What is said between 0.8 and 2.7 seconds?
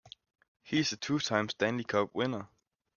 a two time Stanley cup winner.